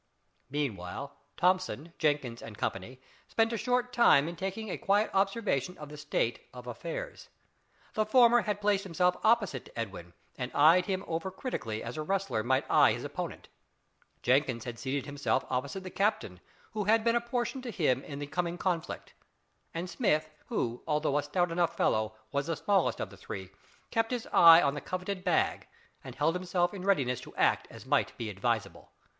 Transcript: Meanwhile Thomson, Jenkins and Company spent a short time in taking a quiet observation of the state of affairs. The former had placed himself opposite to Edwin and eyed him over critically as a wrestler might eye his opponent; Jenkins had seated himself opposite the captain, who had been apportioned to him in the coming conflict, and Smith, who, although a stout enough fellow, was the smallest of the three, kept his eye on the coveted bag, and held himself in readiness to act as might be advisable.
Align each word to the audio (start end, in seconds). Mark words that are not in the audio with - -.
Meanwhile 0.49 1.15
Thomson, 1.37 1.93
Jenkins 1.99 2.41
and 2.41 2.57
Company 2.57 2.99
spent 3.27 3.53
a 3.53 3.55
short 3.57 3.93
time 3.93 4.27
in 4.27 4.35
taking 4.35 4.71
a 4.71 4.77
quiet 4.79 5.11
observation 5.13 5.77
of 5.77 5.89
the 5.89 5.95
state 5.97 6.49
of 6.55 6.65
affairs. 6.65 7.29
The 7.93 8.03
former 8.07 8.41
had 8.41 8.61
placed 8.61 8.83
himself 8.83 9.15
opposite 9.23 9.65
to 9.65 9.77
Edwin 9.79 10.13
and 10.39 10.51
eyed 10.55 10.87
him 10.87 11.03
over 11.05 11.29
critically 11.29 11.83
as 11.83 11.97
a 11.97 12.01
wrestler 12.01 12.41
might 12.41 12.65
eye 12.67 12.93
his 12.93 13.03
opponent; 13.03 13.47
Jenkins 14.23 14.63
had 14.63 14.79
seated 14.79 15.05
himself 15.05 15.45
opposite 15.51 15.83
the 15.83 15.91
captain, 15.91 16.39
who 16.71 16.85
had 16.85 17.03
been 17.03 17.15
apportioned 17.15 17.61
to 17.61 17.69
him 17.71 18.03
in 18.03 18.17
the 18.17 18.25
coming 18.25 18.57
conflict, 18.57 19.13
and 19.71 19.87
Smith, 19.87 20.31
who, 20.47 20.81
although 20.87 21.19
a 21.19 21.21
stout 21.21 21.51
enough 21.51 21.77
fellow, 21.77 22.15
was 22.31 22.47
the 22.47 22.55
smallest 22.55 22.99
of 22.99 23.11
the 23.11 23.17
three, 23.17 23.51
kept 23.91 24.09
his 24.09 24.25
eye 24.33 24.63
on 24.63 24.73
the 24.73 24.81
coveted 24.81 25.23
bag, 25.23 25.67
and 26.03 26.15
held 26.15 26.33
himself 26.33 26.73
in 26.73 26.81
readiness 26.81 27.21
to 27.21 27.35
act 27.35 27.67
as 27.69 27.85
might 27.85 28.17
be 28.17 28.31
advisable. 28.31 28.91